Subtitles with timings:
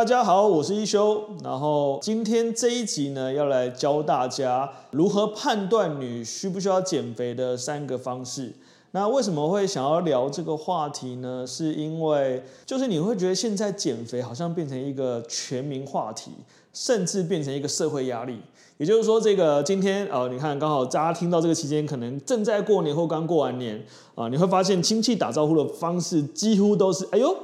[0.00, 1.22] 大家好，我是一休。
[1.44, 8.50] 然后今天这一集呢，要来教大家如何判断你需不需要减肥的三个方式。
[8.92, 11.46] 那为什么会想要聊这个话题呢？
[11.46, 16.30] 是因为就是你会觉得现在减肥好像变成一个全民话题，
[16.72, 18.38] 甚至变成一个社会压力。
[18.78, 27.36] 也就是说，这个今天呃，你看刚好大家听到这个期间，可能正在过年或刚过完年啊，你会发现亲戚打招呼的方式几乎都是哎呦。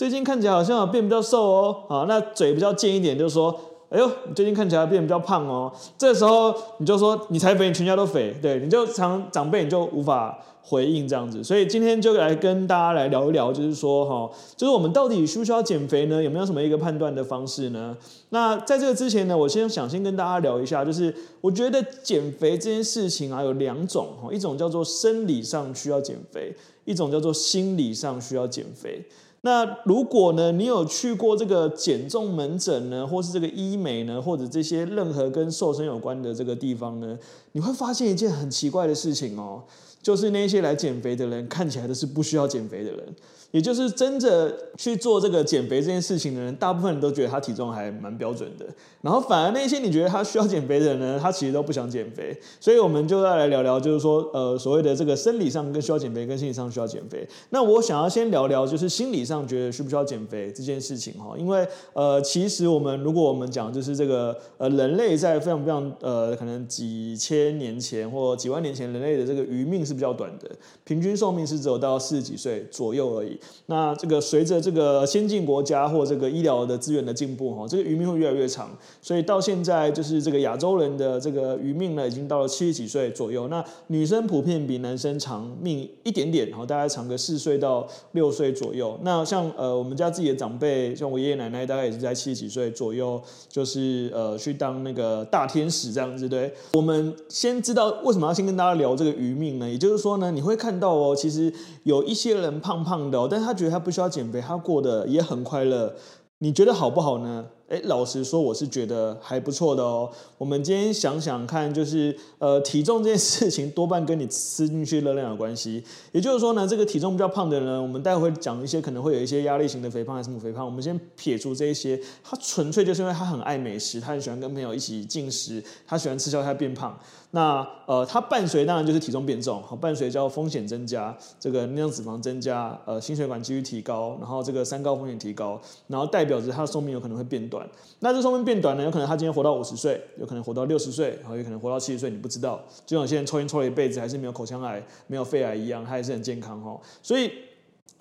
[0.00, 3.54] 最近看起来好像变比较瘦哦，啊，那嘴比较尖一点，就是说，
[3.90, 5.70] 哎呦，你最近看起来变比较胖哦。
[5.98, 11.44] 这时候你就说你才肥，你全家都肥，对，你就常长辈你就无法回应这样子。
[11.44, 16.22] 所以今天就来跟大家来聊一聊，就是说哈，就是我们到底需不需要减肥呢？
[16.22, 17.94] 有没有什么一个判断的方式呢？
[18.30, 29.04] 那在这个之前呢，我先想先跟大家聊一下，就是我觉得减肥这件事情啊，有两种哈，一种叫做生理上需要减肥，一种叫做心理上需要减肥。
[29.42, 37.18] 那如果呢，你有去过这个减重门诊呢，或是这个医美呢，或者这些任何跟瘦身有关的这个地方呢，
[37.52, 39.62] 你会发现一件很奇怪的事情哦，
[40.02, 43.16] 就是那些来减肥的人看起来都是不需要减肥的人。
[43.50, 48.64] 也就是真的去做这个减肥这件事情的人，大部分人都觉得他体重还蛮标准的。
[49.00, 52.38] 然后反而那些你觉得他需要减肥的人呢，他其实都不想减肥。
[52.60, 57.26] 所以我们就要来聊聊，就是说，呃，所谓的这个生理上跟需要减肥，跟心理上需要减肥。
[57.48, 61.34] 那我想要先聊聊，就是心理上觉得需不需要减肥这件事情哈。
[61.36, 70.48] 因为呃，其实我们如果我们讲就是这个呃，人类在非常非常呃，可能几千年前或几万年前，人类的这个余命是比较短的，
[70.84, 73.39] 平均寿命是只有到四十几岁左右而已。
[73.66, 78.70] 那这个随着这个先进国家或这个医疗的资源的进步，哈，这个余命会越来越长。
[79.00, 83.48] 所以到现在，就是这个亚洲人的这个余命呢，已经到了七十几岁左右。
[83.48, 88.98] 那女生普遍比男生长命一点点，然后大概长个四岁到六岁左右。
[89.02, 96.28] 那像呃我们家自己的长辈，像我爷爷奶奶，大概也是在七十几岁左右，就是呃去当那个大天使这样子。
[96.28, 99.68] 对，我们先知道为什么要先跟大家聊这个余命呢？
[99.68, 101.52] 也就是说呢，你会看到哦，其实
[101.84, 105.94] 有一些人胖胖的，但他觉得他不需要减肥，他过得也很快乐。
[106.38, 107.46] 你觉得好不好呢？
[107.70, 110.10] 诶，老实说，我是觉得还不错的哦。
[110.36, 115.80] 我们今天想想看，就是呃，体重这件事情多半跟你吃进去热量有关系。
[116.10, 120.66] 也就是说呢，这个体重比较胖的人，我们待会讲一些可能会有一些压力型的肥胖还是什么肥胖。
[120.66, 126.98] 我们先撇除这一些，他纯粹就是因为他很爱美食，他很喜欢跟朋友一起进食，他喜欢吃宵夜变胖。
[127.32, 137.59] 那呃，它伴随当然就是体重变重，好，伴随叫风险增加，这个内脏脂肪增加，呃，心血管几率提高，然后这个三高风险提高，然后代表着它的寿命有可能会变短。
[138.00, 142.64] 那这寿命变短呢，有可能他今天活到五十岁，有可能活到六十岁，然后有可能活到七十岁，你不知道。
[142.86, 146.80] 就像有些人抽烟抽了一辈子，还是没有口腔癌、没有肺癌一样，他还是很健康哦。
[147.02, 147.30] 所以，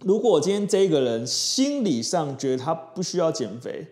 [0.03, 3.87] 如果今天这一个人心理上觉得他不需要减肥，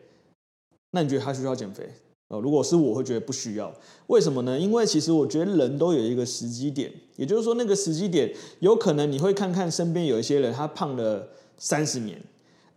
[0.92, 1.90] 那你觉得他需要减肥？
[2.30, 3.74] 呃，如果是我会觉得不需要，
[4.08, 4.60] 为什么呢？
[4.60, 12.22] 因为其实我觉得人都有一个时机点，也就是说那个时机点有可能你会看看身边有一些人他胖了三十年。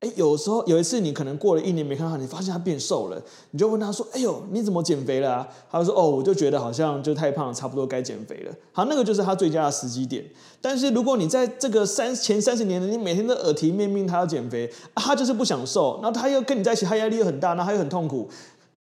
[0.00, 10.24] 哎，有时候有一次你可能过了一年没看到他，你发现他变瘦了，你就问他说：“哎呦，你怎么减肥了啊？”他就说：“哦，我就觉得好像就太胖，差不多该减肥了。”好，那个就是他最佳的时机点。
[10.62, 18.26] 但是如果你在这个三前三十年的，你每天都耳提面命他要减肥，他就是不想瘦，然后他又跟你在一起，他压力又很大，那他又很痛苦，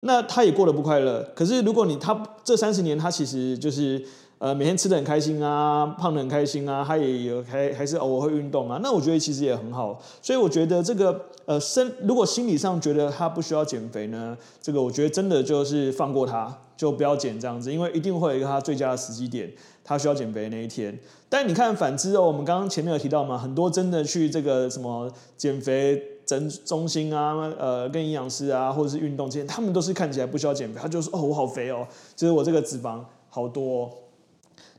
[0.03, 1.27] 那他也过得不快乐。
[1.35, 4.03] 可是如果你他这三十年他其实就是。
[4.39, 9.97] 呃，每天吃得很开心啊，胖得很开心啊，他也有还还是偶尔会运动啊，那我觉得其实也很好。
[10.21, 19.49] 所以我觉得这个呃身，如果心理上觉得他不需要减肥呢，这个我觉得真的就是放过他，就不要减这样子，因为一定会有一个他最佳的时机点，
[19.81, 20.99] 他需要减肥的那一天。
[21.29, 32.99] 但你看反之哦，我们刚刚前面有提到嘛，很多真的去这个什么减肥诊中心啊，呃，跟营养师啊，或者是运动健，他们都是看起来不需要减肥，他就说哦，我好肥哦，就是我这个脂肪
[33.29, 33.89] 好多。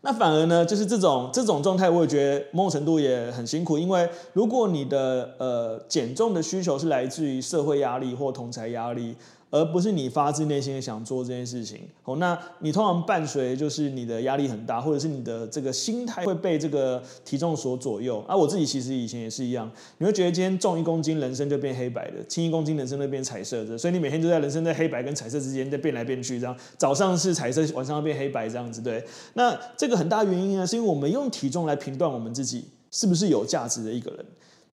[0.06, 3.79] 那反而呢，就是这种这种状态，我也觉得某种程度也很辛苦。
[3.79, 9.17] 因为如果你的呃减重的需求是来自于社会压力或同侪压力，
[9.55, 11.79] 而不是你发自内心的想做这件事情。
[12.03, 18.19] 哦，那你通常伴随就是你的压力很大，或者是你的这个心态会被这个体重所左右。
[18.27, 23.79] 啊，我自己其实以前也是一样，你会觉得今天重一公斤，人生就变黑白的；轻一公斤，人生就变彩色的。
[23.79, 28.83] 所以你每天就在人生在黑白跟彩色之间在变来变去，这样早上是彩色，晚上要变黑白这样子。
[28.83, 29.05] 对，
[29.35, 34.27] 那这个很大原因呢，是因为我们用体重来评断我们自己是不是有价值的一个人。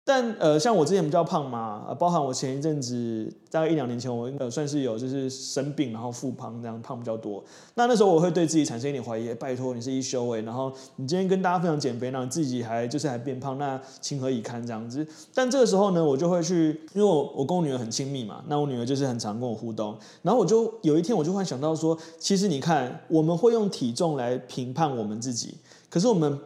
[0.09, 7.43] 但呃，像我之前比较胖嘛，呃，包含我前一阵子大概一两年前，我呃算是有就是生病，然后复胖，这样胖比较多。
[7.75, 15.05] 那那时候我会对自己产生一点怀疑，拜托你是一休诶，然后你今天跟大家分享减肥，然后你自己还就是还变胖，那情何以堪这样子？
[15.31, 25.53] 但这个时候呢，我就会去，因为我我跟我女儿很亲密嘛，那我女儿就是很常跟我互动，然后我就有一天我就会想到说，其实你看，我们会用体重来评判我们自己，
[25.87, 26.39] 可是我们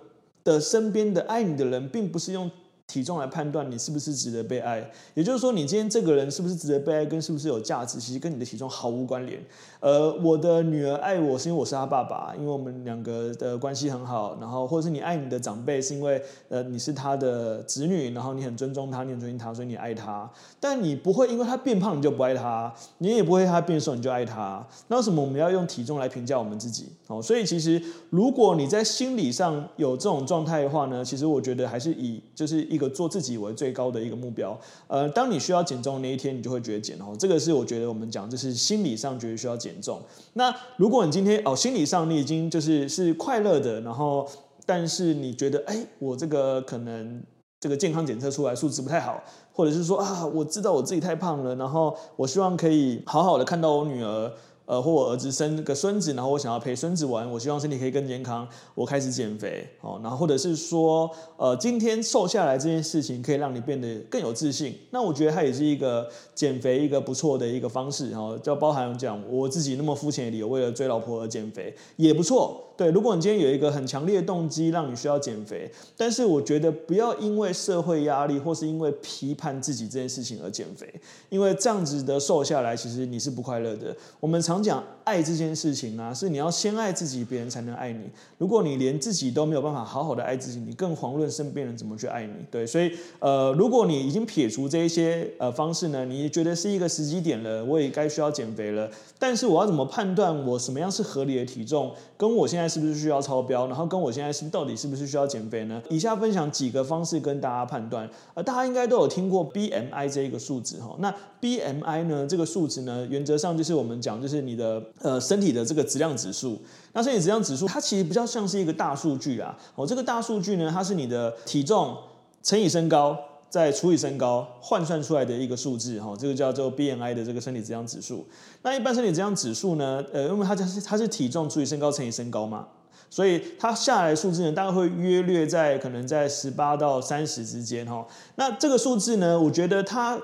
[0.44, 2.52] 的身边的爱你的人，并不是用。
[2.94, 9.44] 体重来判断你是不是值得被爱，也就是说，你今天这个人是不是值得被爱，跟是不是有价值，其实跟你的体重毫无关联。
[9.80, 20.30] 呃，我的女儿爱我是因为我是她爸爸，因为我们两个的关系很好，然后或者是你爱你的长辈是因为呃你是他的子女，然后你很尊重他，你很尊敬他，所以你爱他。
[20.60, 24.64] 但你不会因为他变胖你就不爱他，你也不会他变瘦你就爱他。
[24.88, 26.90] 那为什么我们要用体重来评价我们自己？
[27.08, 27.82] 哦，所以其实
[28.12, 32.83] 如果你在心理上有这种状态的话呢，其实我觉得还是以就是一个。
[32.90, 34.58] 做自己为最高的一个目标，
[34.88, 37.16] 呃，当你需要减重那一天，你就会觉得减哦。
[37.18, 40.02] 这个是我觉得我们讲，就是心理上觉得需要减重。
[40.34, 44.28] 那如果你今天哦，心理上你已经就是是快乐的，然后
[44.66, 47.22] 但是你觉得哎，我这个可能
[47.60, 49.22] 这个健康检测出来数值不太好，
[49.52, 54.32] 或者是说啊，我知道我自己太胖了，然后我希望可以好好的看到我女儿。
[54.66, 60.00] 呃，或我儿子生个孙子，然后我想要陪孙子玩，我希望身体可以更健康，我开始减肥哦。
[60.02, 68.40] 然后或者是说，呃，今天瘦下来这件事情可以让你变得更有自信，那我觉得它也是一个减肥一个不错的一个方式哦。
[68.42, 72.62] 就包含讲我自己那么肤浅的理由，为了追老婆而减肥也不错。
[72.76, 80.92] 对，如果你今天有一个很强烈的动机让你需要减肥，但是我觉得不要因为社会压力或是因为批判自己这件事情而减肥，
[81.30, 83.96] 因为这样子的瘦下来，其实你是不快乐的。
[84.20, 88.10] 我们常讲爱这件事情啊，是你要先爱自己，别人才能爱你。
[88.38, 92.34] 如果你连自己都没有办法好好的爱自己，你更遑论身边人怎么去爱你。
[92.50, 98.90] 对，所以呃，如果你已经撇除这一些呃方式呢，你觉得是一个时机点了，我也该需要减肥了。
[99.20, 105.82] 但是我要怎么判断我什么样是合理的体重，跟我现在是不是需要超标，然后跟我现在是到底是不是需要减肥呢？
[105.90, 108.10] 以下分享几个方式跟大家判断。
[108.34, 110.96] 呃，大家应该都有听过 BMI 这一个数字哈。
[111.00, 114.82] 那 BMI 呢，这个数值呢，原则上就是我们讲就是你的。
[115.02, 116.62] 呃，身体的这个质量指数，
[116.94, 119.58] 那身体质量指数，它其实比较像是一个大数据啊。
[119.76, 121.98] 哦，这个大数据呢，它是你的体重
[122.42, 123.18] 乘以身高
[123.50, 126.00] 再除以身高换算出来的一个数字。
[126.00, 128.26] 哈、这个叫做 BMI 的这个身体质量指数。
[128.62, 132.68] 那一般身体质量指数呢，呃，因为它就是它是体重除以身高乘以身高嘛，
[133.10, 137.86] 所以它下来的数字呢，大概会约略在可能在十八到三十之间。
[137.86, 140.18] 哈、那这个数字呢，我觉得它。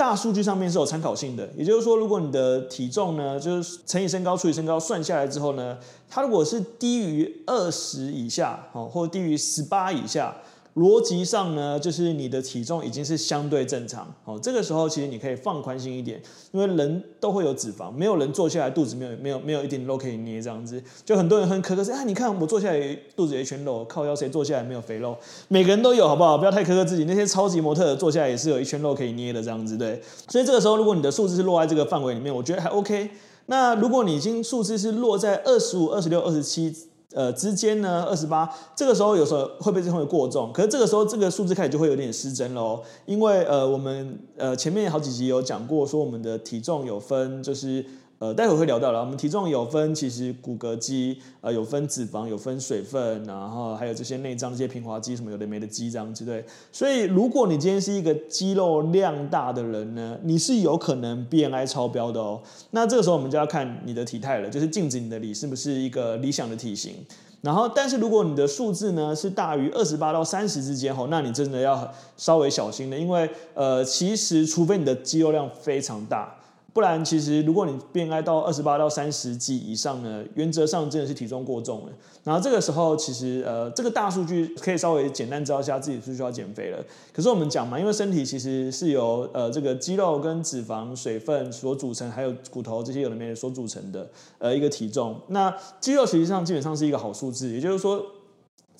[0.00, 5.76] 大数据上面是有参考性的，也就是说，如果你的体重呢，就是乘以身高除以身高算下来之后呢，
[6.08, 10.34] 它如果是低于二十以下，哦，或低于十八以下。
[10.76, 16.22] 逻辑上呢，就是你的体重已经是相对正常，哦，这个时候其实你可以放宽心一点，
[16.52, 25.16] 因为人都会有脂肪，没有人坐下来肚子没有没有没有一点肉可以捏这样子，就很多人很苛刻说，啊，你看我坐下来肚子有一圈肉，靠腰谁坐下来没有肥肉？
[25.48, 26.38] 每个人都有，好不好？
[26.38, 30.00] 不要太苛刻自己，那些超级模特坐下来也是有一圈肉可以捏的这样子，对。
[30.28, 33.10] 所以这个时候，如果你的数字是落在这个范围里面，我觉得还 OK。
[33.46, 36.72] 那如果你已经数字是落在二十五、二十六、二十七。
[37.12, 40.52] 呃，之间呢，二十八，这个时候有时候会不会会过重？
[40.52, 47.84] 可是这个时候这个数字开始就会有点失真了，因为呃，我们呃前面好几集有讲过，说我们的体重有分，就是。
[48.20, 49.00] 呃，待会会聊到了。
[49.00, 56.44] 我们体重有分，其实骨骼肌，呃，有分脂肪，有分水分，然后还有这些内脏、这些平滑肌什么有的没的肌这样子对。
[56.70, 62.42] 所以，如果你今天是一个肌肉量大的人呢，你是有可能 BMI 超标的哦。
[62.72, 66.96] 那这个时候我们就要看你的体态了，就是镜子你的你是不是一个理想的体型。
[67.40, 76.36] 然后，但是如果你的数字呢是大于二十八到三十之间吼，那你真的要稍微小心了，因为呃，其实除非你的肌肉量非常大。
[76.72, 81.92] 不然，其实如果你 BMI 到二十八到三十几以上呢，原则上真的是体重过重了。
[82.22, 86.78] 然后这个时候，其实呃，这个大数据可以稍微简单知道一下自己是不是需要减肥了。
[87.12, 94.08] 可是我们讲嘛，因为身体其实是由呃这个肌肉跟脂肪、水分所组成，还有骨头这些有的没的所组成的
[94.38, 95.20] 呃一个体重。
[95.28, 98.04] 那肌肉实际上基本上是一个好数字，也就是说。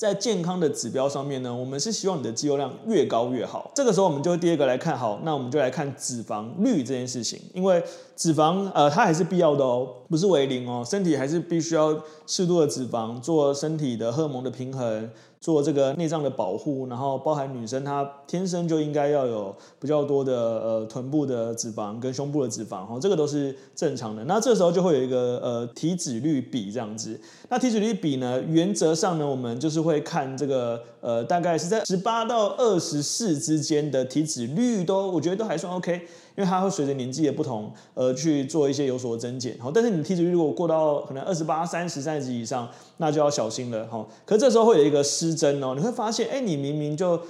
[0.00, 3.71] 在健康的指标上面呢，我们是希望你的肌肉量越高越好。
[3.75, 7.85] 这个时候，我们就第二个来看，好，那我们就来看脂肪率这件事情，因为
[8.16, 11.95] 脂肪呃它还是必要的哦，不是为零哦，身体还是必须要
[12.26, 15.11] 适度的脂肪做身体的荷尔蒙的平衡。
[15.40, 24.23] 做这个内脏的保护，然后包含女生她天生就应该要有比较多的呃臀部的脂肪跟胸部的脂肪，哈，这个都是正常的。
[24.26, 27.18] 那这时候就会有一个呃体脂率比这样子。
[27.49, 36.06] 那体脂率比呢，原则上呢，我们就是会看这个呃大概是在十八到二十四之间的体脂率都，我觉得都还算 OK。
[36.37, 42.68] 因为它会随着年纪的不同，呃，去做一些有所增减，好，但是你体脂率如果过到可能二十八、三十、三十以上，
[42.99, 44.06] 那就要小心了，哈。
[44.25, 47.20] 可这时候会有一个失真哦，你会发现，哎，你明明就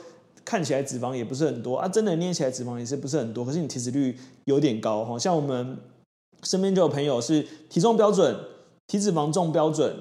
[0.45, 5.19] 看起来脂肪也不是很多啊，真的捏起来脂肪也是不是很多，可是你体脂率有点高，哈。
[5.19, 5.77] 像我们
[6.43, 8.37] 身边就有朋友是体重标准、
[8.87, 9.97] 体脂肪重标准、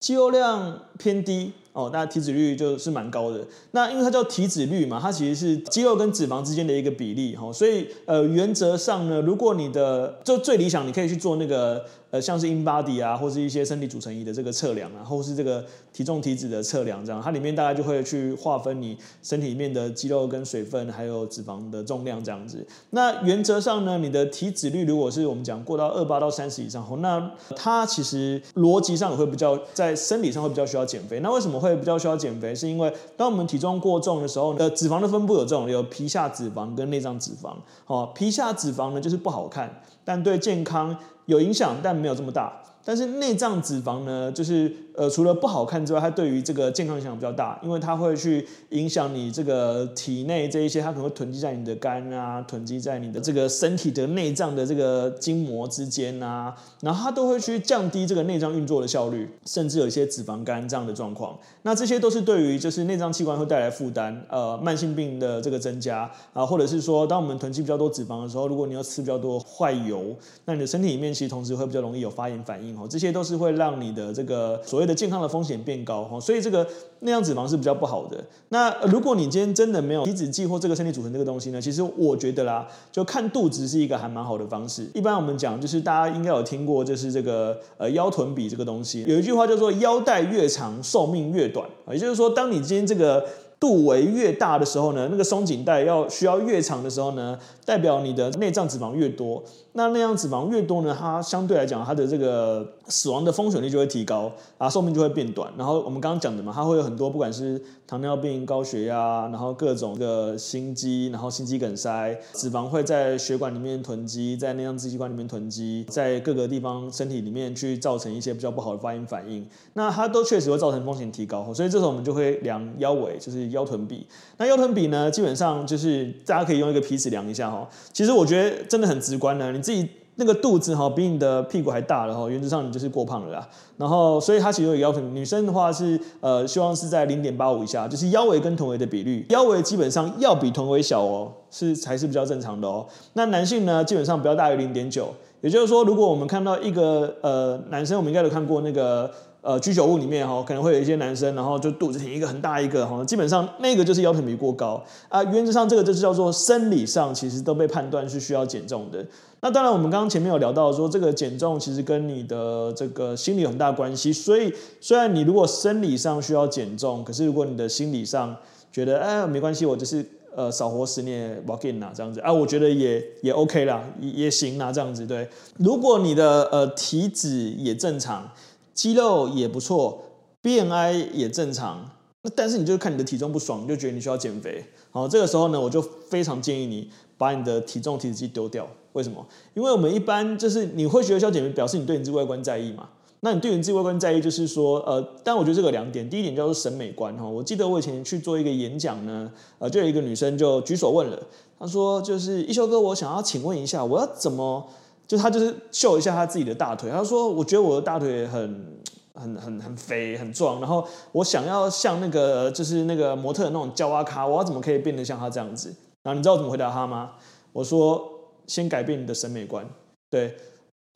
[0.00, 1.52] 肌肉量偏低。
[1.76, 3.44] 哦，那体脂率就是蛮高的。
[3.72, 7.52] 那因为它叫体脂率嘛，它其实是肌肉跟脂肪之间的一个比例，哈。
[7.52, 11.84] 所以呃，原则上呢，如果你的就最理想，你可以去做那个。
[12.10, 22.64] 呃，像是 InBody 啊，或是一些身体组成仪的这个测量啊，或是这个体重体脂的测量，这样它里面大概就会去划分你身体里面的肌肉跟水分，还有脂肪的重量这样子。
[22.90, 31.20] 那原则上呢，你的体脂率如果是我们讲过到二八到三十以上，那它其实逻辑上也会比较在生理上会比较需要减肥。
[31.20, 32.54] 那为什么会比较需要减肥？
[32.54, 37.54] 是因为当我们体重过重的时候，呃，脂肪的分布有这种有皮下脂肪跟内脏脂肪。
[37.86, 40.96] 哦，皮下脂肪呢就是不好看，但对健康
[41.26, 42.52] 有影响，但没有这么大。
[42.86, 61.36] 但是内脏脂肪呢，就是呃，除了不好看之外，它对于这个健康影响比较大，因为它会去影响你这个体内这一些，它可能会囤积在你的肝啊，囤积在你的这个身体的内脏的这个筋膜之间啊，然后它都会去降低这个内脏运作的效率，甚至有一些脂肪肝这样的状况。
[61.62, 72.75] 那这些都是对于就是内脏器官会带来负担，呃，慢性病的这个增加啊，或者是说，当我们囤积比较多脂肪的时候，如果你要吃比较多坏油，那你的身体里面其实同时会比较容易有发炎反应。
[72.78, 76.66] 哦这些都是会让你的这个所谓的健康的风险变高哈，所以这个
[77.00, 78.22] 内脏脂肪是比较不好的。
[78.50, 84.88] 那如果你今天真的没有体脂计或这个身体组成这个东西呢，其实我觉得啦，就看肚子是一个还蛮好的方式。
[84.94, 93.26] 一般我们讲就是大家应该有听过，就是这个呃腰臀比这个东西，有一句话叫做腰带越长寿命越短，也就是说，当你今天这个
[93.58, 99.42] 肚围越大的时候呢，那个松紧带要需要越长的时候呢，代表你的内脏脂肪越多。
[99.72, 105.52] 那内脏脂肪越多呢，它相对来讲，它的这个死亡的风险率就会提高啊，寿命就会变短。
[105.56, 119.46] 然后我们刚刚讲的嘛，它会有很多，不管是糖尿病、高血压，然后各种的心肌，然后心肌梗塞，脂肪会在血管里面囤积，在内脏支气管里面囤积，在各个地方身体里面去造成一些比较不好的发炎反应。
[119.74, 124.06] 那它都确实会造成风险提高，所以这时候我们就会量腰围，就是腰臀比。
[124.38, 127.68] 那腰臀比呢，基本上就是大家可以用一个皮尺量一下哈。
[127.92, 133.48] 其实我觉得真的很直观呢，你自己那个肚子哈比你的屁股还大了哈，原则上你就是过胖了啦。
[133.76, 142.86] 然后所以它其实有腰臀，女生的话是呃希望是在零点八五以下，就是腰围跟臀围的比率，腰围基本上要比臀围小哦，是才是比较正常的哦。
[143.12, 145.12] 那男性呢，基本上不要大于零点九，
[145.42, 149.10] 也就是说，如果我们看到一个呃男生，我们应该有看过那个。
[149.46, 155.22] 呃，居酒屋里面哈，可能会有一些男生，然后就肚子挺一个很大一个哈，基本上那个就是腰臀比过高啊。
[155.22, 159.06] 原则上这个就是叫做生理上其实都被判断是需要减重的。
[159.40, 164.12] 那当然我们刚刚前面有聊到说，这个减重其实跟你的这个心理有很大关系。
[164.12, 168.34] 所以虽然你如果生理上需要减重，可是如果你的心理上
[168.72, 175.28] 觉得哎没关系，我就是呃少活十年 walk in 啊这样子啊，我觉得也也 OK 啦，也也行啦这样子对。
[175.58, 178.28] 如果你的呃体脂也正常。
[178.76, 180.04] 肌肉也不错
[180.42, 181.90] ，BMI 也正常，
[182.22, 184.62] 那但是你就是看你的体重不爽，你就觉得你需要减肥。
[184.90, 188.68] 好，这个时候呢，我就非常建议你把你的体重体脂计丢掉。
[188.92, 189.26] 为什么？
[189.54, 192.90] 因为我们一般就是你会觉得需要减肥，表示你对你自己外观在意嘛。
[193.20, 197.26] 那你对你自己外观在意，就是说，呃，但我觉得这个两点，第一点叫做审美观哈。
[197.26, 201.18] 我记得我以前去做一个演讲呢，呃，就有一个女生就举手问了，
[201.58, 204.68] 她说就是一休哥，我想要请问一下，我要怎么？
[205.06, 208.82] 就他就是秀一下他自己的大腿，他说：“我觉得我的大腿很
[209.14, 217.12] 很很很肥很壮，然后我想要像那个就是那个模特那种娇娃咖，我要怎么可以变得像他这样子？”然后你知道我怎么回答他吗？
[217.52, 218.08] 我说
[218.46, 219.68] ：“先改变你的审美观，
[220.10, 220.36] 对，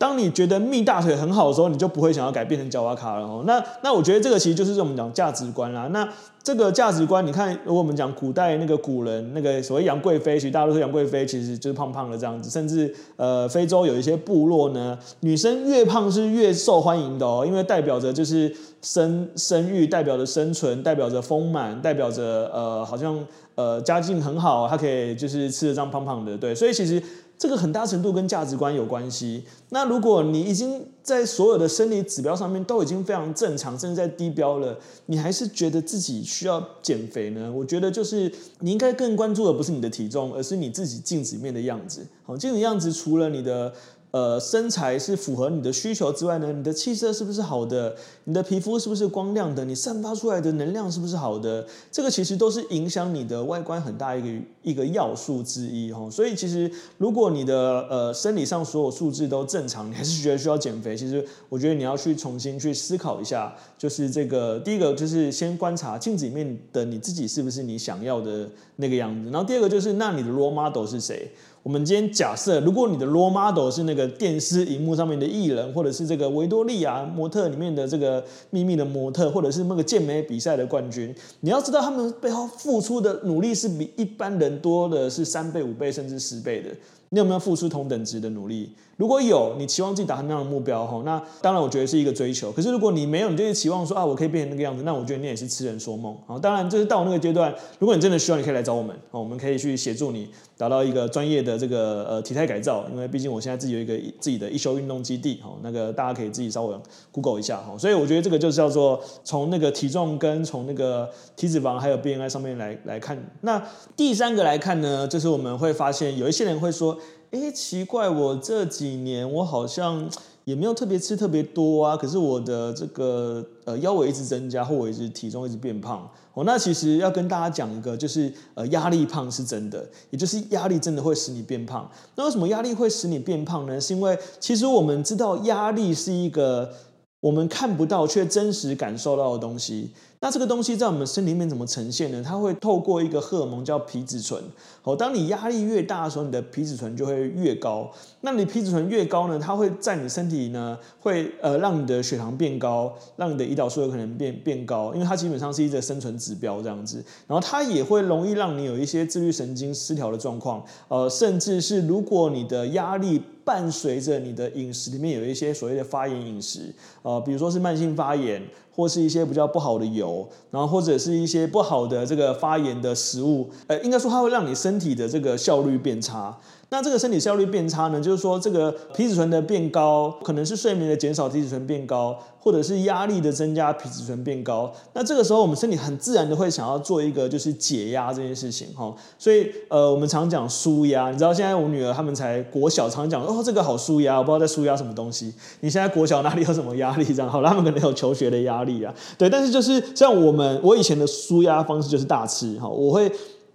[0.01, 3.45] 当你觉得蜜大腿很好的时候，你就不会想要改变成脚哇卡了哦。
[3.47, 5.89] 那那我觉得这个其实就是我们讲价值观啦。
[5.93, 6.09] 那
[6.43, 12.49] 这个价值观，你看，如果我们讲古代那个古人，那个所谓杨贵妃，其实大家都说杨贵妃其实就是胖胖的这样子。
[12.49, 23.23] 甚至呃，非洲有一些部落呢，女生越胖是越受欢迎的哦，因为代表着就是生生育，代表着生存，代表着丰满，代表着呃好像
[23.55, 27.03] 呃家境很好，她可以就是吃得这样胖胖的，对，所以其实。
[27.41, 29.43] 这个很大程度跟价值观有关系。
[29.71, 37.51] 那如果你已经在所有的生理指标上面都已经非常正常，甚至在低标了，你还是觉得自己需要减肥呢？
[37.51, 42.07] 我觉得就是你应该更关注的不是你的体重，而是你自己镜子里面的样子。
[42.25, 43.73] 好，镜子样子除了你的。
[44.13, 47.95] 呃，身材是符合你的需求之外呢，你的气色是不是好的？
[48.25, 49.65] 你的皮肤是不是光亮的？
[49.65, 51.65] 你散发出来的能量是不是好的？
[51.93, 56.11] 这个其实都是影响你的外观很大一个一个要素之一哈。
[56.11, 71.31] 所以其实如果你的呃生理上所有数字都正常，你还是觉得需要减肥，其实我觉得你要去重新去思考一下，就是这个第一个就是先观察镜子里面的你自己是不是你想要的那个样子，然后第二个就是那你的 role model 是谁？
[71.63, 86.71] 我们今天假设，如果你的 role model 是那个电视荧幕上面的艺人，或者是这个维多利亚模特里面的这个秘密的模特，或者是那个健美比赛的冠军，你要知道他们背后付出的努力是比一般人多的是三倍、五倍甚至十倍的。
[87.11, 88.73] 你有没有付出同等值的努力？
[89.01, 92.53] 如果有，你期望自己达成那样的目标哈，那当然我觉得是一个追求。
[92.53, 96.39] 可是如果你没有，你就是期望说啊，我可以变成那个样子，那我觉得你也是痴人说梦啊。
[96.39, 100.29] 当然，就是到那个阶段，如果你真的需要，你可以来找我们，我们可以去协助你
[100.59, 102.85] 达到一个专业的这个呃体态改造。
[102.93, 106.77] 因为毕竟我现在自己有一个自己的一休运动基地，那个大家可以自己稍微
[107.11, 107.75] Google 一下哈。
[107.79, 113.19] 所以我觉得这个就是叫做从那个体重跟从那个体脂肪还有 BMI 上面来来看。
[113.41, 113.67] 那
[113.97, 116.99] 第三个来看呢，就是我们会发现有一些人会说。
[117.31, 120.11] 哎，奇怪，我这几年我好像
[120.45, 126.11] 也没有特别吃特别多啊，可是我的这个呃腰围一直增加，或我一直体重一直变胖。
[126.35, 131.89] 哦，那其实要跟大家讲一个，就是呃压力胖是真的，也就是压力真的会使你变胖。
[132.17, 133.81] 那为什么压力会使你变胖呢？
[133.81, 136.73] 是因为其实我们知道压力是一个
[137.21, 139.91] 我们看不到却真实感受到的东西。
[140.23, 142.23] 那这个东西在我们身体里面怎么呈现呢？
[142.23, 144.43] 它会透过一个荷尔蒙叫皮质醇。
[144.83, 147.91] 好，当你压力越大的时候，你的皮质醇就会越高。
[148.21, 157.03] 那你皮质醇越高呢，它会在你身体呢，会呃让你的血糖变高，让你的胰岛素有可能变变高，因为它基本上是一个生存指标这样子。
[157.27, 168.41] 然后它也会容易让你有一些自律神经失调的状况，呃，甚至是如果你的压力伴随着你的饮食里面有一些所谓的发炎饮食，呃，比如说是慢性发炎。
[168.73, 176.35] 或是一些比较不好的油，然后或者是一些不好的这个发炎的食物，呃，应该说它会让你身体的这个效率变差。
[176.73, 184.73] 那这个身体效率变差呢，就是说这个皮质醇的变高，可能是睡眠的减少，皮质醇变高，或者是压力的增加，皮质醇变高。
[184.93, 188.95] 那这个时候我们身体很自然的会想要做一个就是解压这件事情哈。
[189.19, 195.35] 所以呃，我们常讲舒压，你知道现在我女儿他们才国小，常讲哦这个好舒压，我不知道在舒压什么东西。
[195.61, 197.29] 你现在国小哪里有什么压力这样？
[197.29, 198.95] 好，他们可能有求学的压力啊。
[199.19, 203.11] 对，但是就是像我们我以前的舒压方式就是大吃哈，我会。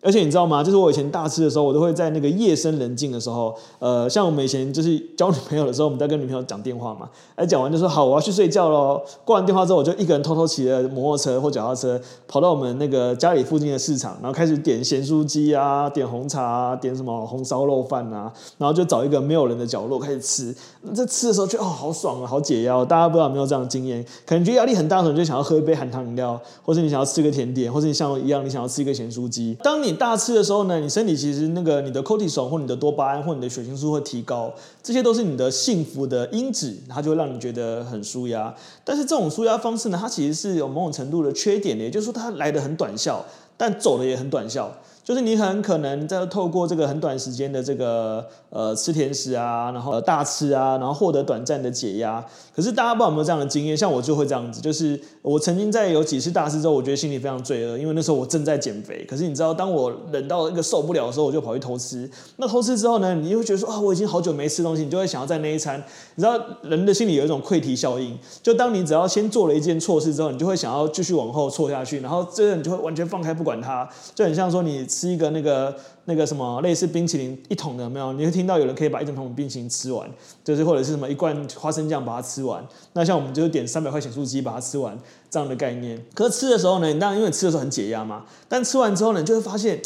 [0.06, 0.64] 而且你知道吗？
[0.64, 9.02] 就是我以前大吃的时候，我都会在那个夜深人静的时候，呃，像我们以前就是交女朋友的时候，我们在跟女朋友讲电话嘛，哎，讲完就说好，我要去睡觉喽。
[9.26, 20.56] 挂完电话之后，我就一个人偷偷骑着摩托车或脚踏车，跑到我们那个家里附近的市场，然后开始点咸酥鸡啊，点红茶啊，点什么红烧肉饭啊，然后就找一个没有人的角落开始吃。
[20.94, 22.86] 在吃的时候就哦，好爽啊，好解压。
[22.86, 24.06] 大家不知道有没有这样的经验？
[24.26, 29.58] 可能觉得压力很大的时候，你就想要喝一杯含糖饮料，或是你想要吃个甜点，或是你像我一样，你想要吃一个咸酥鸡。
[29.64, 34.54] 当你大吃的时候呢，你身体其实那个你的 cortisol 或你的多巴胺或你的血清素会提高，
[34.84, 38.54] 这些都是你的幸福的因子，它就会让你觉得很舒压。
[38.84, 43.24] 但是这种舒压方式呢，它其实是有某种程度的缺点的，也就是说它来的很短效，
[43.58, 44.72] 但走的也很短效。
[45.04, 52.26] 就是你很可能在透过这个很短时间的这个呃吃甜食啊，然后大吃啊，然后获得短暂的解压。
[52.56, 53.78] 可是大家不知道有没有这样的经验？
[53.78, 59.06] 像我就会这样子，就是我曾经在有几次大吃之后，我觉得心里非常罪恶，因为那时候我正在减肥。
[59.08, 62.10] 可是你知道，当我忍到一个受不了的时候，我就跑去偷吃。
[62.38, 65.78] 那偷吃之后呢，你又会觉得说啊，我已经好久没吃东西，你就会想要在那一餐。
[66.16, 74.84] 你知道人的心里有一种溃堤效应，就当你只要先做了一件错事之后，你就会想要继续往后错下去，然后这个你就会完全放开不管它，就很像说你。
[74.96, 78.14] 吃一个那个那个什么类似冰淇淋一桶的没有？
[78.14, 80.10] 你会听到有人可以把一整桶冰淇淋吃完，
[80.42, 82.66] 就是或者是什么一罐花生酱把它吃完。
[82.94, 84.98] 那像我们就是点三百块钱咸酥鸡把它吃完
[85.30, 86.02] 这样的概念。
[86.14, 89.82] 可是吃的时候呢，你当然因为吃的时候很解压嘛，但吃完之后呢，就会发现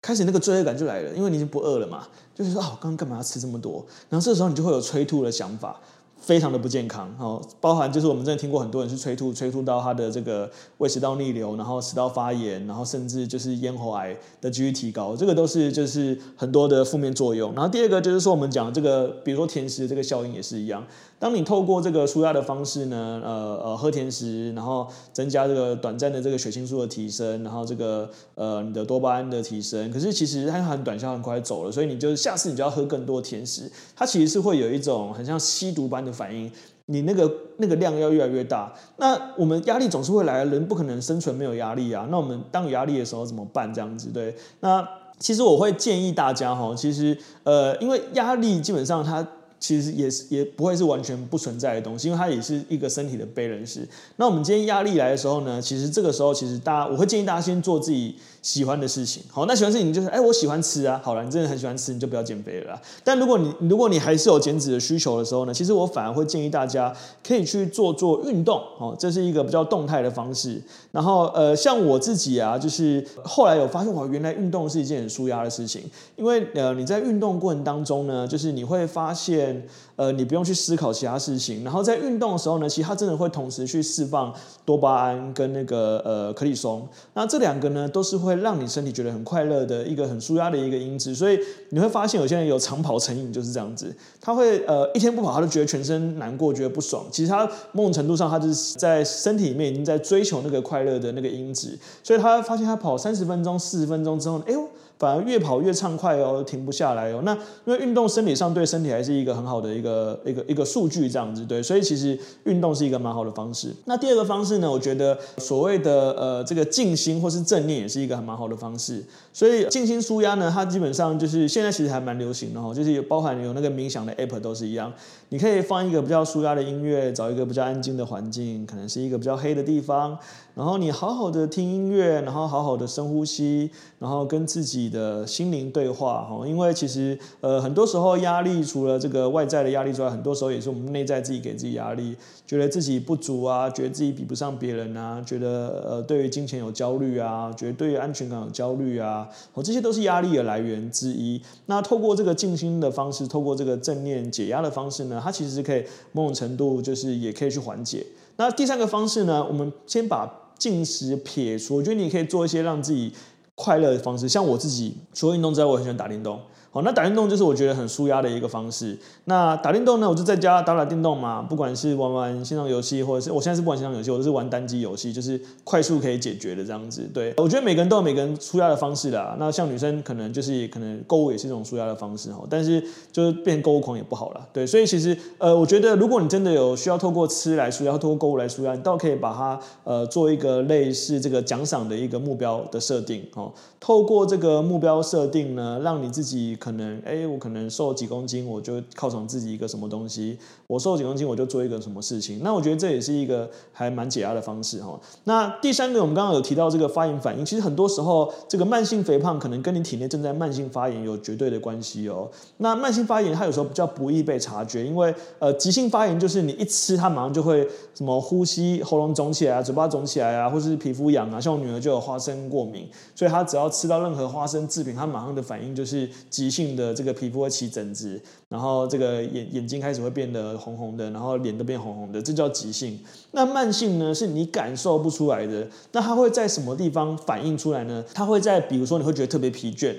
[0.00, 3.84] 开始那个罪恶感就来了，因为你已经不饿了嘛，就是说啊，我刚刚干嘛要吃这么多？
[4.08, 5.80] 然后这时候你就会有催吐的想法。
[6.24, 17.52] 非常的不健康哦，包含就是我们真的听过很多人去催吐，催吐到他的这个胃食道逆流，然后食道发炎，然后甚至就是咽喉癌的几率提高，这个都是就是很多的负面作用。
[17.54, 20.82] 然后第二个就是说我们讲这个，比如说甜食这个效应也是一样。
[21.18, 36.50] 当你透过这个舒压的方式呢，呃呃，喝甜食，然后增加这个短暂的这个血清素的提升，然后这个呃你的多巴胺的提升，可是其实它很短效，很快走了，所以你就是下次你就要喝更多甜食，它其实是会有一种很像吸毒般的反应，
[36.86, 38.72] 你那个那个量要越来越大。
[38.98, 42.06] 那我们压力总是会来，人不可能生存没有压力啊。
[42.10, 43.74] 那我们当有压力的时候怎么办？
[43.74, 44.34] 这样子对？
[44.60, 49.26] 那其实我会建议大家哈，其实呃，因为压力基本上它。
[49.60, 53.80] 其实也是也不会是完全不存在的东西，因为它也是一个身体的 balance。
[54.16, 59.22] 那我们今天压力来的时候呢，其实这个时候其实大家我会建议大家先做自己喜欢的事情。
[59.32, 61.00] 好，那喜欢事情就是，哎，我喜欢吃啊。
[61.02, 62.82] 好了，你真的很喜欢吃，你就不要减肥了啦。
[63.02, 66.94] 但如果你如果你还是有减脂的需求的时候呢，其实我反而会建议大家
[67.26, 68.62] 可以去做做运动。
[68.78, 70.62] 哦，这是一个比较动态的方式。
[70.92, 75.82] 然后呃，像我自己啊，就是后来有发现，哇，原来运动是一件很舒压的事情。
[76.16, 79.66] 因为呃，你在运动过程当中呢，就是你会发现。
[79.96, 91.38] 呃，你不用去思考其他事情，然后在运动的时候呢，其实它真的会同时去释放多巴胺跟那个呃可里松，那这两个呢都是会让你身体觉得很快乐的一个很舒压的一个因子，所以
[91.70, 104.68] 你会发现有些人有长跑成瘾就是这样子，他会呃一天不跑他就觉得全身难过，觉得不爽，其实他某种程度上他就是在身体里面已经在追求那个快乐的那个因子，所以他发现他跑三十分钟、四十分钟之后，哎呦。
[104.98, 107.20] 反而越跑越畅快哦，停不下来哦。
[107.24, 113.74] 那因为运动生理上对身体还是一个很好的一个一个一个数据这样子对，所以其实运动是一个蛮好的方式。
[113.86, 119.04] 那第二个方式呢，我觉得所谓的呃这个静心或是正念也是一个很蛮好的方式。
[119.32, 124.92] 所以静心舒压呢，它基本上就是现在其实还蛮流行的哦，就是有包含有那个冥想的 app 都是一样。
[125.30, 130.16] 你可以放一个比较舒压的音乐，找一个比较安静的环境，可能是一个比较黑的地方，
[130.54, 136.46] 然后你好好的听音乐，然后好好的深呼吸，然后跟自己的心灵对话哈。
[136.46, 151.42] 因为其实呃很多时候压力除了这个外在的压力之外，很多时候也是我们内在自己给自己压力，觉得自己不足啊，觉得自己比不上别人啊，觉得呃对于金钱有焦虑啊，觉得对于安全感有焦虑啊，哦这些都是压力的来源之一。
[151.66, 158.06] 那透过这个静心的方式，透过这个正念解压的方式呢，它其实可以某种程度，就是也可以去缓解。
[158.36, 161.76] 那第三个方式呢，我们先把进食撇除。
[161.76, 163.12] 我觉得你可以做一些让自己
[163.54, 166.40] 快乐的方式，像我自己除了运动之外，我很喜欢打电动。
[166.74, 168.98] 好，那打电动就是我觉得很舒压的一个方式。
[169.26, 177.08] 那打电动呢，我就在家打打电动嘛，不管是玩玩线上游戏，或者是我现在是不玩线上游戏，我都是玩单机游戏，就是快速可以解决的这样子。
[177.14, 179.36] 对，我觉得每个人都有每个人舒压的方式啦。
[179.38, 182.82] 那像女生可能就是可能购物也是一种舒压的方式哈，但是
[183.12, 184.44] 就是变购物狂也不好啦。
[184.52, 193.52] 对，所以其实呃，我觉得如果你真的有需要透过吃来舒压，透过购物来舒压，你倒可以把它呃做一个类似这个奖赏的一个目标的设定哦。
[193.78, 197.38] 透过这个目标设定呢，让你自己可能哎我。
[197.44, 200.34] 可能瘦几公斤，我就犒赏自己一个什么东西；
[200.66, 202.40] 我瘦几公斤，我就做一个什么事情。
[202.42, 204.98] 那我觉得这也是一个还蛮解压的方式哈。
[205.24, 212.30] 那第三个，我们刚刚有提到这个发炎反应，其实很多时候这个慢性肥胖可能跟你体内正在慢性发炎有绝对的关系哦。
[212.56, 221.38] 那慢性发炎它有时候比较不易被察觉，因为呃急性发炎就是你一吃它马上就会什么呼吸喉咙肿起来啊，嘴巴肿起来啊，或是皮肤痒啊。
[221.38, 227.34] 像我女儿就有花生过敏，所以她只要吃到任何花生制品，她马上的反应就是急性的这个皮肤。
[227.44, 232.98] 会起疹子，然后这个眼眼睛开始会变得红红的，然后脸都变红红的，这叫急性。
[233.32, 235.66] 那慢性呢，是你感受不出来的。
[235.92, 238.04] 那它会在什么地方反映出来呢？
[238.14, 239.94] 它会在，比如说你会觉得特别疲倦，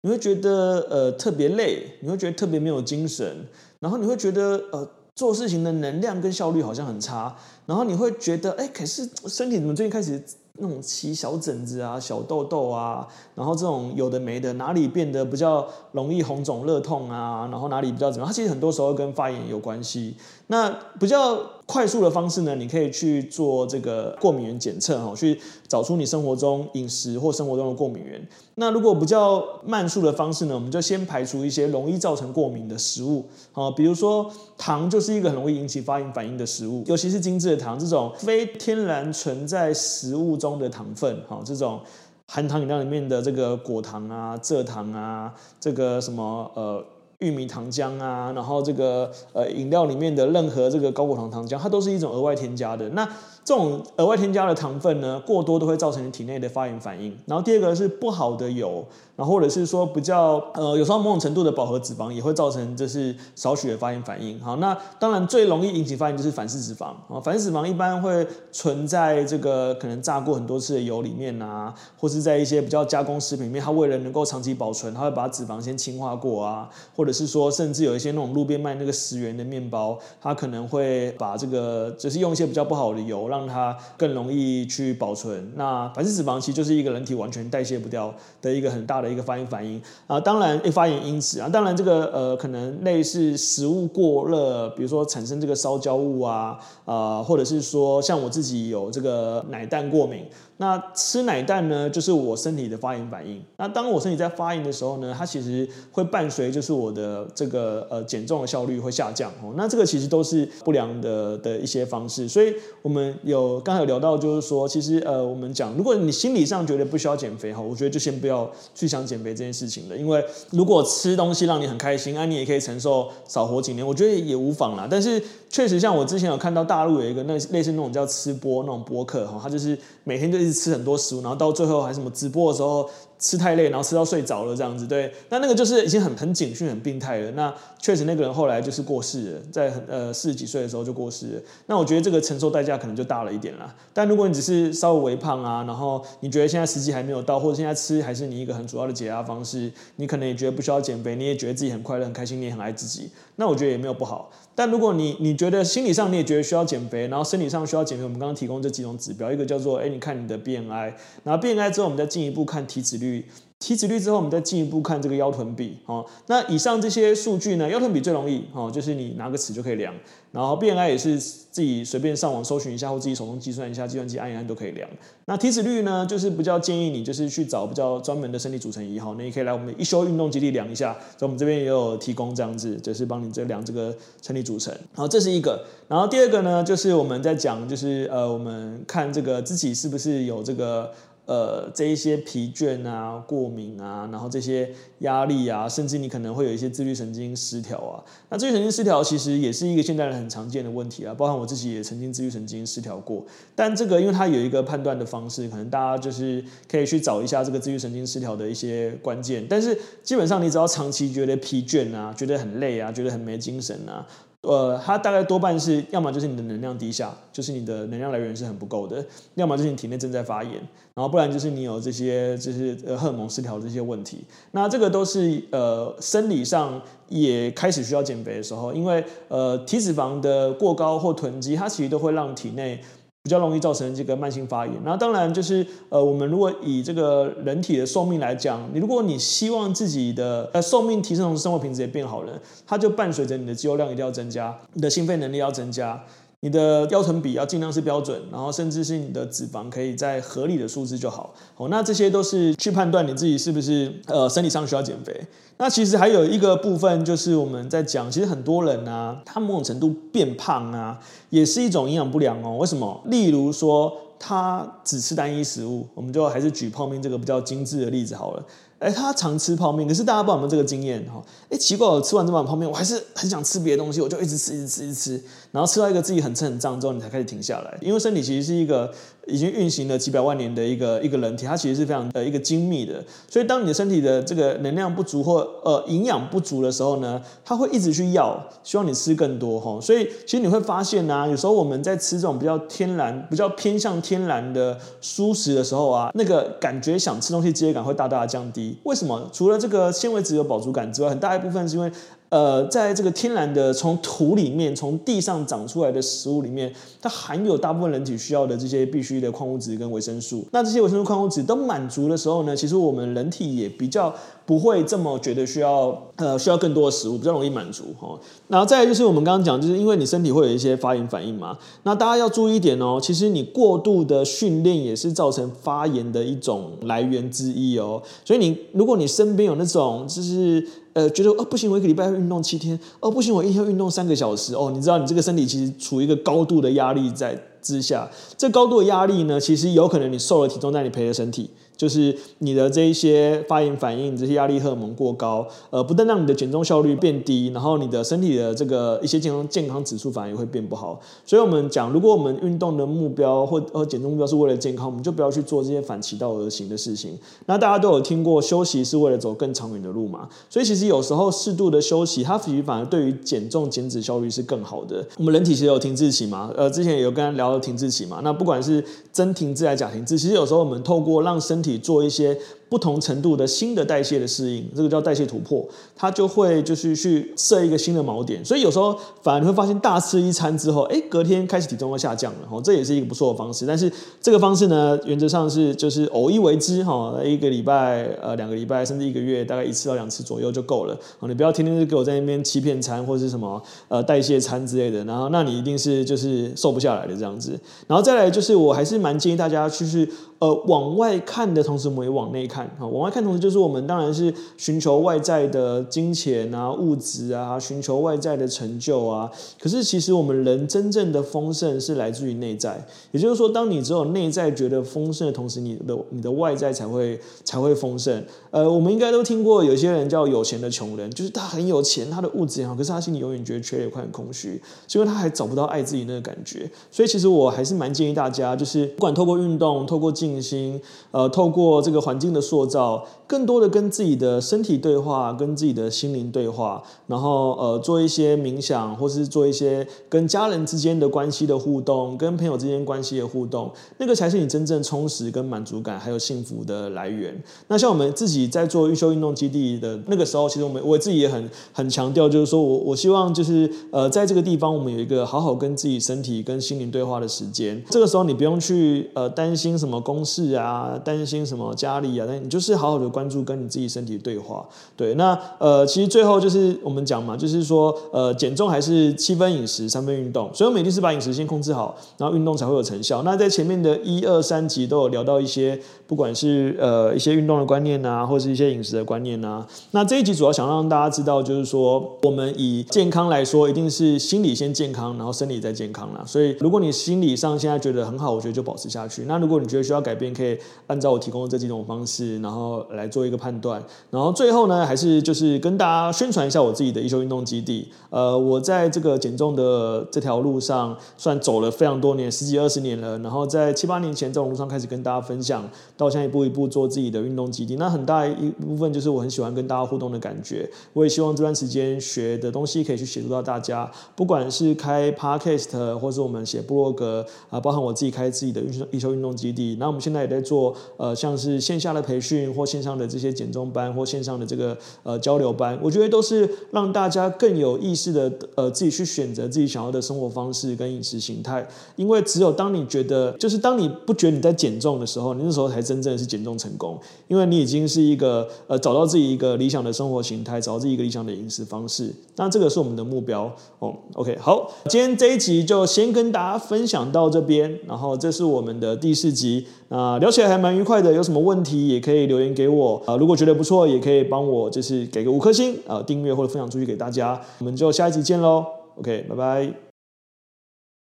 [0.00, 3.46] 你会觉得呃特别累，你会觉得特别没有精神，
[3.78, 7.34] 然后你会觉得呃做事情的能量跟效率好像很差，
[7.64, 10.20] 然后你会觉得哎，可是身体怎么最近开始？
[10.58, 18.28] 那种起小疹子啊、小痘痘啊，然后这种有的没的，哪里变得比较容易红肿热痛啊，然后哪里比较怎么样？
[18.28, 20.16] 它其实很多时候跟发炎有关系。
[20.48, 28.20] 那比较快速的方式呢，你可以去做这个过敏原检测哈，去找出你生活中饮食或生活中的过敏原。
[28.56, 41.80] 那如果比较慢速的方式呢，我们就先排除一些容易造成过敏的食物，好，比如说糖就是一个很容易引起发炎反应的食物，尤其是精制的糖这种非天然存在食物中的糖分，哈，这种
[42.26, 46.84] 含糖饮料里面的这个果糖啊、蔗糖啊，这个什么呃。
[47.22, 52.88] 玉米糖浆啊，然后这个呃饮料里面的任何这个高果糖糖浆，它都是一种额外添加的。
[52.90, 53.08] 那
[53.44, 57.16] 这种额外添加的糖分呢，过多都会造成你体内的发炎反应。
[57.26, 58.84] 然后第二个是不好的油，
[59.16, 64.40] 然后或者是说比较呃有时候某种程度的饱和脂肪也会造成就是少许的发炎反应。
[64.40, 85.50] 好，那当然最容易引起发炎就是反式脂肪啊，反式脂肪一般会存在这个可能炸过很多次的油里面啊，或是在一些比较加工食品里面，它为了能够长期保存，它会把脂肪先氢化过啊，或者是说，甚至有一些那种路边卖那个十元的面包，它可能会把这个，就是用一些比较不好的油，让它更容易去保存。
[85.56, 90.20] 那反式脂肪其实就是一个人体完全代谢不掉的一个很大的一个发炎反应啊。
[90.20, 100.26] 当然，一发炎因子啊，当然这个呃，可能类似食物过热，比如说产生这个烧焦物啊，啊、呃，或者是说像我自己有这个奶蛋过敏。
[100.58, 103.42] 那吃奶蛋呢，就是我身体的发炎反应。
[103.56, 109.54] 那当我身体在发炎的时候呢，它其实会伴随就是我的这个呃减重的效率会下降哦。
[109.56, 112.28] 那这个其实都是不良的的一些方式。
[112.28, 119.96] 所以我们有刚才有聊到，就是说其实呃我们讲，如果你心理上觉得不需要减肥哈，我觉得就先不要去想减肥这件事情了。
[119.96, 124.86] 因为如果吃东西让你很开心，啊你也可以承受少活几年，我觉得也无妨啦。
[124.90, 132.88] 但是确实像我之前有看到大陆有一个那类似那种叫吃播那种播客哈，他就是每天就一直吃很多食物，然后到最后还什么直播的时候
[133.22, 134.84] 吃太累，然后吃到睡着了这样子。
[134.84, 137.30] 对，那那个就是已经很很警讯、很病态了。
[137.30, 141.42] 那确实那个人后来就是过世了，在很呃四十几岁的时候就过世了。
[141.66, 143.72] 那我觉得这个承受代价可能就大了一点啦。
[143.94, 154.30] 但如果你只是稍微微胖啊，然后你觉得现在时机还没有到，或者现在吃还是你一个很主要的解压方式，你可能也觉得不需要减肥，你也觉得自己很快乐、很开心，你也很爱自己，那我觉得也没有不好。
[154.54, 160.92] 但如果你你觉得心理上你也觉得需要减肥，然后生理上需要减肥，我们刚刚提供这几种指标，一个叫做哎，你看你的 BMI，
[161.24, 163.11] 然后 BMI 之后我们再进一步看体脂率。
[163.58, 166.04] 体脂率之后，我们再进一步看这个腰臀比哦。
[166.26, 169.94] 那以上这些数据呢，腰臀比最容易哦，就是你拿个尺就可以量。
[170.32, 174.88] 然后 BMI 也是自己随便上网搜寻一下，或自己手动计算一下，计算机按一按都可以量。
[175.26, 179.14] 那体脂率呢，就是比较建议你就是去找比较专门的身体组成仪哈。
[179.16, 184.74] 那你可以来我们一休运动基地量一下，在我们这边也有提供这样子，就是帮你这量这个身体组成。
[184.92, 185.64] 好，这是一个。
[185.86, 190.90] 然后第二个呢，就是我们在讲，就是呃，我们看这个自己是不是有这个。
[191.24, 198.02] 呃，这一些疲倦啊、过敏啊，然后这些压力啊，甚至你可能会有一些自律神经失调啊。
[198.28, 203.24] 那自律神经失调其实也是一个现代人很常见的问题啊，包含我自己也曾经自律神经失调过。
[203.54, 209.46] 但这个因为它有一个判断的方式，可能大家就是可以去找一下这个自律神经失调的一些关键。
[209.48, 214.04] 但是基本上你只要长期觉得疲倦啊，觉得很累啊，觉得很没精神啊。
[214.42, 219.00] 呃，它大概多半是要么就是你的能量低下，就是你的能量来源是很不够的；
[219.36, 220.54] 要么就是你体内正在发炎，
[220.94, 224.24] 然后不然就是你有这些就是呃荷尔蒙失调这些问题。
[224.50, 232.80] 那这个都是呃生理上也开始需要减肥的时候，因为呃体脂肪的过高或囤积，它其实都会让体内。
[233.24, 234.74] 比较容易造成这个慢性发炎。
[234.84, 242.32] 那当然就是呃，我们如果以这个人体的寿命来讲，你如果你希望自己的呃寿命提升，同时生活品质也变好了，
[242.66, 246.02] 它就伴随着你的肌肉量一定要增加，你的心肺能力要增加。
[246.44, 251.32] 你的腰臀比要尽量是标准，然后甚至是你的脂肪可以在合理的数字就好。
[251.54, 255.24] 好，那这些都是去判断你自己是不是呃身体上需要减肥。
[255.58, 260.98] 那其实还有一个部分就是我们在讲，其实很多人啊，他某种程度变胖啊，
[261.30, 262.56] 也是一种营养不良哦。
[262.56, 263.00] 为什么？
[263.04, 268.44] 例如说他只吃单一食物，我们就还是举泡面这个比较精致的例子好了。
[268.80, 271.22] 哎，他常吃泡面，可是大家不知道有没有这个经验哈？
[271.48, 277.78] 哎，奇怪，我吃完这碗泡面，我还是很想吃别的东西，我就一直吃，一直吃，一直吃，然后吃到一个自己很撑很胀之后，你才开始停下来。
[277.82, 278.90] 因为身体其实是一个
[279.26, 283.04] 已经运行了几百万年的一个一个人体，它其实是非常呃一个精密的。
[283.28, 289.78] 所以当你的身体的这个能量不足或呃营养不足的时候呢，它会一直去要，希望你吃更多哈。
[289.78, 298.78] 所以其实你会发现呢、有时候我们在吃这种比较天然、比较偏向天然的蔬食的时候啊，那个感觉想吃东西饥饿感会大大的降低。
[298.84, 299.28] 为什么？
[299.30, 301.92] 除了这个纤维质有饱足感之外，很大一部分是因为。
[302.32, 310.42] 呃，在这个天然的从土里面、从地上长出来的食物里面，它含有大部分人体需要的这些必需的矿物质跟维生素。
[310.50, 314.14] 那这些维生素、矿物质都满足的时候呢，其实我们人体也比较
[314.44, 318.18] 不会这么觉得需要呃需要更多的食物，比较容易满足哈。
[318.48, 328.02] 然后再来就是我们刚刚讲，就是因为你身体会有一些发炎反应嘛，那大家要注意一点哦，其实你过度的训练也是造成发炎的一种来源之一哦。
[328.24, 330.66] 所以你如果你身边有那种就是。
[330.94, 341.48] 呃，觉得哦不行，我一个礼拜要运动七天，哦不行，我一天要运动三个小时，哦，你知道你这个身体其实处于一个高度的压力在之下，这高度的压力呢，其实有可能你瘦了体重，但你赔了身体。
[341.82, 351.00] 就是你的这一些发炎反应，这些压力荷尔蒙过高，呃，不但让你的减重效率变低，然后你的身体的这个一些健康健康指数反而也会变不好。
[351.26, 357.18] 所以，我们讲，如果我们运动的目标或呃减重目标是为了健康，我们就不要去做这些反其道而行的事情。
[357.46, 360.28] 那大家都有听过，休息是为了走更长远的路嘛？
[360.48, 365.04] 所以，其实有时候适度的休息，它其实反而对于减重减脂效率是更好的。
[365.18, 366.48] 我们人体其实有停滞期嘛？
[366.56, 368.20] 呃，之前也有跟大家聊到停滞期嘛？
[368.22, 372.38] 那不管是真停滞还是假停滞，其实有时候我们透过让身体做一些
[372.72, 375.62] 不同程度的新的代谢的适应，这个叫代谢突破，
[375.94, 383.66] 它就会就是去设一个新的锚点，所以有时候反而你会发现大吃一餐之后，哎，隔天开始体重会下降了，哈，这也是一个不错的方式。
[383.66, 390.98] 但是这个方式呢，原则上是就是偶一为之，哈，一个礼拜、呃两个礼拜甚至一个月，大概一次到两次左右就够了。
[391.28, 397.50] 你不要天天就给我在那边欺骗餐或者是什么呃代谢餐之类的，然后那你一定是就是瘦不下来的这样子。
[397.86, 400.08] 然后再来就是我还是蛮建议大家就是
[400.38, 402.61] 呃往外看的同时，我们也往内看。
[402.78, 409.30] 往外看，同时就是我们当然是寻求外在的金钱啊、物质啊，寻求外在的成就啊。
[409.60, 418.24] 可是其实我们人真正的丰盛是来自于内在，也就是说，当你只有内在觉得丰盛的同时，你的你的外在才会才会丰盛。
[418.50, 426.70] 呃，我们应该都听过有些人叫有钱的穷人，就是他很有钱，他的物质也好，可是他心里永远觉得缺了一块很空虚，是因为他还找不到爱自己那个感觉。
[426.90, 447.42] 所以其实我还是蛮建议大家，就是不管透过运动、透过静心，呃，透过这个环境的塑造，更多的跟自己的身体对话，跟自己的心灵对话，然后呃做一些冥想，或是做一些跟家人之间的关系的互动，跟朋友之间关系的互动，那个才是你真正充实跟满足感还有幸福的来源。
[447.68, 457.82] 那像我们自己在做育修运动基地的那个时候，其实我们我自己也很很强调，就是说我我希望就是呃在这个地方，我们有一个好好跟自己身体跟心灵对话的时间。
[457.88, 464.66] 这个时候你不用去呃担心什么公事啊，担心什么家里啊，但你就是好好的关注跟你自己身体对话。
[464.96, 473.22] 对，那呃其实最后就是我们讲嘛，就是说呃减重还是七分饮食三分运动，所以我们一定是把饮食先控制好，然后运动才会有成效。
[473.22, 479.66] 那在前面的一二三集都有聊到一些，不管是呃一些运动的观念啊，或是一些饮食的观念啊。
[479.92, 486.22] 那这一集主要想让大家知道，就是说我们以健康来说，一定是心理先健康，然后生理再健康啦。
[486.26, 489.24] 所以如果你心理上现在觉得很好，我觉得就保持下去。
[489.26, 493.82] 那如果你觉得需要改变，可以按照我提供的这几种方式，然后来做一个判断。
[494.10, 497.88] 然后最后呢，还是就是跟大家宣传一下我自己的育修运动基地。
[498.10, 503.18] 呃，我在这个减重的这条路上，算走了非常多年，十几二十年了。
[503.18, 507.76] 然后在七八年前，这种路上开始跟大家分享，到现在一步一步做自己的运动基地。
[507.76, 510.68] 那很大一部分就是我很喜欢跟大家互动的感觉。
[510.92, 519.76] 我也希望这段时间学的东西可以去协助到大家，不管是开 Podcast，或是我们写部落格啊，包含我自己开自己的育修运动基地。
[519.80, 531.66] 那我们现在也在做呃，像是线下的培训或线上的这些减重班或线上的这个呃交流班，我觉得都是让大家更有意识的呃自己去选择自己想要的生活方式跟饮食形态。
[531.96, 536.98] 因为只有当你觉得，就是当你不觉得你在减重的时候，你那时候才真正是减重成功，
[537.28, 542.12] 因为你已经是一个呃找到自己一个理想的生活形态，找到自己一个理想的饮食方式。
[542.36, 543.94] 那这个是我们的目标哦。
[544.14, 549.66] OK，好，今天这一集就先跟大家分享到这边，然后这是我们的第四集。
[549.88, 553.16] 啊，聊起来还蛮愉快的，有什么问题也可以留言给我啊。
[553.16, 557.40] 如果觉得不错，也可以帮我就是给个五颗星啊，订阅或者分享出去给大家。
[557.60, 558.66] 我们就下一集见喽
[558.98, 559.91] ，OK，拜拜。